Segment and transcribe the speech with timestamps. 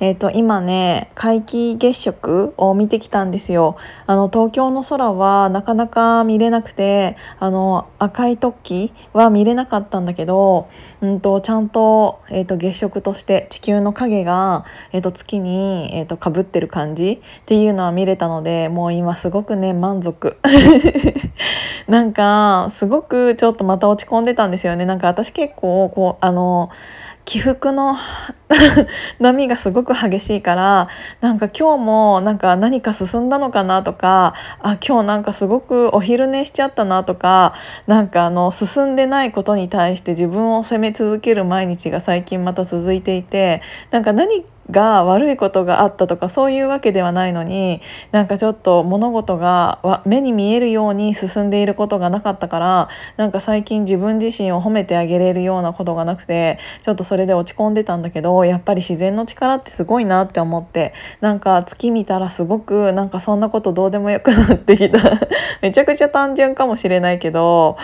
[0.00, 3.76] え、ー、と、今ね、皆既月食を見てきたんですよ。
[4.06, 10.68] あの、東京の空はなかなか見れなくて、あの、赤い時は見れなかったんだけど、
[11.00, 20.38] うんと、ちゃんと、え、ー、と、月食として地球の影が、え、ー、と、月に、えっ、と、被ってる感じっていうのは見れたので、もう今すごくね、満足。
[21.86, 26.70] なんかすごくちょっとまた落ち込んでたんですよねなんか私結構こうあの
[27.24, 27.96] 起伏の
[29.18, 30.88] 波がすごく激しいから
[31.20, 37.54] なんか今日もなんか何か進んだのかなとかあ今日なんかすごくお昼寝しちゃったなとか
[37.86, 64.98] なんかあの進んでないことに対して自分を責め続ける毎日が最近また続いていてなんか何が悪いことがあったとかそういうわけではないのになんかちょっと物事が目に見えるように進んでいることがなかったからなんか最近自分自身を褒めてあげれるようなことがなくてちょっとそれで落ち込んでたんだけどやっぱり自然の力ってすごいなって思ってなんか月見たらすごくなんかそんなことどうでもよくなってきた。
[65.62, 67.76] めちゃくちゃ単純かもしれないけど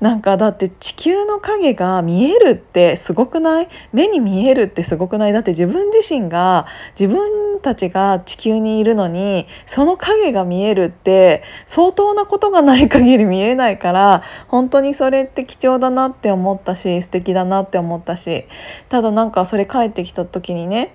[0.00, 3.68] なんかだって地球の影が見えるってすごくない？
[3.92, 5.32] 目に見えるってすごくない？
[5.32, 6.66] だって自分自身がが
[6.98, 18.44] 自分たちが地球にいるのにその影が見えるって相当なことがない限り見えないから本当にそれって貴重だなって思ったし素敵だなって思ったし
[18.90, 20.94] ただなんかそれ帰ってきた時にね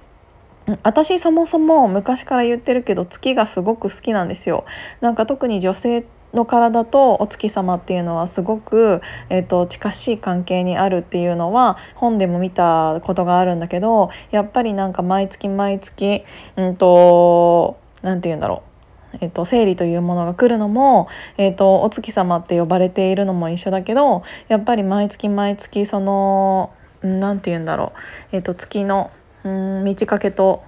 [0.83, 4.63] 私そもそも昔から言ってるけど月がすごく好きなんですよ。
[5.01, 16.23] なんか特に女性の体とお月様っていうのはすごく、えーと、近しい関係にあるっていうのは本でも見たことがあるんだけどやっぱりなんか毎月毎月
[16.55, 18.71] うんと何て言うんだろう。
[19.19, 27.91] えっと、生理というものが来るのも、えっと、お月様って呼ばれているのも一緒だけどやっぱり毎月毎月その何て言うんだろ
[28.31, 29.11] う、えっと、月の
[29.43, 30.63] うん満ち欠けと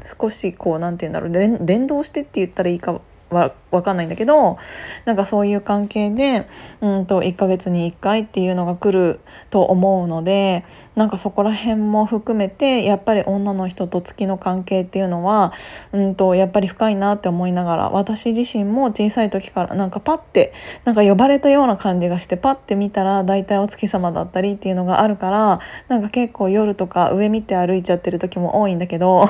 [0.00, 1.66] 少しこう何て言うんだろう。
[1.66, 3.00] 連動してって言ったらいいか
[3.32, 4.58] は分かんないんだけど
[5.04, 6.46] なんかそういう関係で
[6.80, 9.20] うんと1ヶ月に1回っていうのが来る
[9.50, 15.52] と思うのでなんかそこら辺も含めてやっぱり女の人と月の関係っていうのは
[15.92, 20.52] うんとやっぱり深いなって思いながら私自身も小さい時からなんかパッて
[20.84, 29.28] なんか呼ばれたような感じがしてパッて見たら大体お月様だったりっていうのがあるからなんか結構夜とか上見て歩いちゃってる時も多いんだけど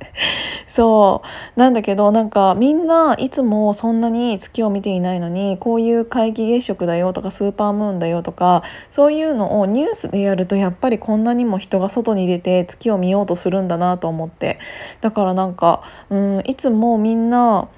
[0.68, 1.22] そ
[1.56, 14.60] うなんだけどなんかみんないつもそんなに月を見ていないのにこういう皆既月食だよとかスーパームーンだよとかそういうのをニュースでやるとやっぱりこんなにも人が外に出て月を見ようとするんだなと思って。
[15.00, 17.68] だからなんかうんいつもみんな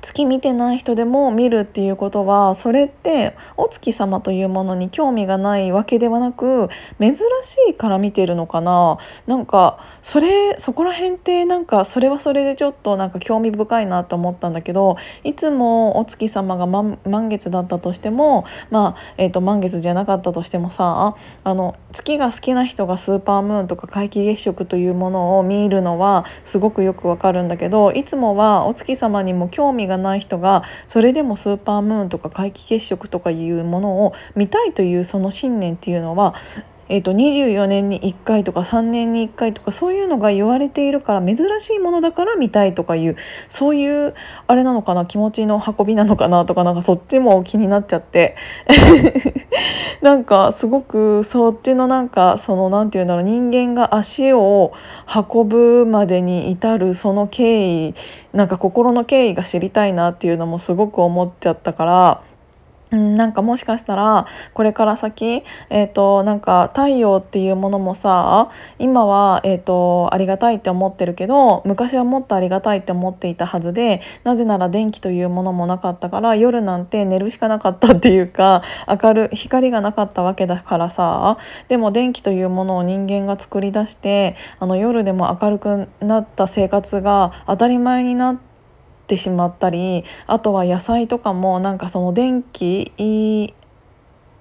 [0.00, 6.68] 月見てない人でも見るっていうことはそれってお月様というものに興味がないわけではなく
[7.00, 8.98] 珍しいから見てるのかな？
[9.26, 16.98] なんかそれそこら辺ってなんかそれはそれでちょっとなんか興味深いなと思ったんだけどいつもお月様が満
[17.28, 36.34] 月だったとしてもまあ、えーと、満月じゃなかったとしてもさあの月が好きな人がスーパームーンとか皆既月食というものを見るのはすごくよくわかるんだけどいつもはお月様にも興味ががない人がそれでもスーパームーンとか皆既月食とかいうものを見たいというその信念っていうのは
[36.88, 43.16] えー、と24年に1回とか3年に1回とかそういうのが言われているから珍しいものだから見たいとかいう
[43.48, 44.14] そういう
[44.46, 48.36] あれなのかな気持ちの運びなのかなとかなんかそっちも気になっちゃって
[50.00, 54.72] なんかすごくそっちのなんかその何て言うんだろう人間が足を
[55.32, 57.94] 運ぶまでに至るその経緯
[58.32, 62.37] なんか心の経緯が知りたいなっていうのもすごく思っちゃったから。
[62.90, 78.62] うん、なんかもしかしたらこれから先、えーと、なんか太陽っていうものもさ今は、えーと、ありがたいって思ってるけど昔はもっとありがたいって思っていたはずでなぜなら電気というものもなかったから夜なんて寝るしかなかったっていうか
[79.02, 81.38] 明るい光がなかったわけだからさ
[81.68, 88.47] でも電気というものを人間が作り出してあの夜でも明るくなった生活が当たり前になって
[89.08, 92.92] ってしまったりあとは野菜とかもなんかその電気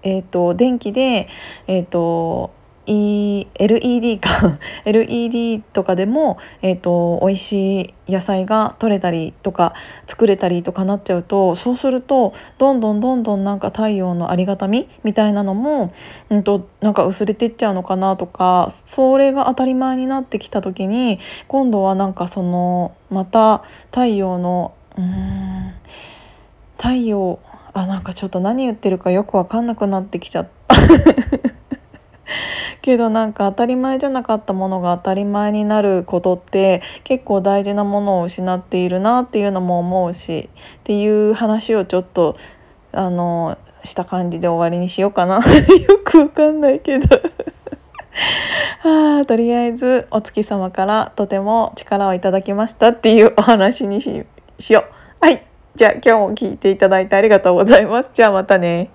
[0.04, 1.28] えーと、電気で、
[1.66, 2.57] えーと
[2.88, 4.58] LED か。
[4.86, 9.74] LED とかでも、えーと、美味しい野菜が取れたりとか
[10.06, 15.94] 作れたりとかなっちゃうとそうするとどんどんどんどんなんか太陽のありがたみみたいなのも、
[16.30, 25.74] うんと、なんか薄れてっちゃうのかなとかそれが当たり前になってきた時に今度はなんかそのまた太陽のうん
[26.78, 27.40] 太陽
[27.74, 30.76] あなんかちょっと何言ってるかよく分かんなくなってきちゃった。
[32.82, 42.36] けどなんか当たり前じゃなかったものが当たり前になることって結構大事なものを失っているなっていうのも思うしっていう話をちょっと
[42.92, 45.36] あのした感じで終わりにしようかな。
[45.40, 45.42] よ
[46.04, 47.08] くわかんないけど。
[48.80, 54.26] は あとりあえずお月様からとても力をいただきましたっていうお話にし
[54.70, 54.86] よ
[55.22, 55.26] う。
[55.26, 55.44] はい。
[55.76, 58.10] じゃあ今日も聞いていただいてありがとうございます。
[58.14, 58.90] じゃあまたね。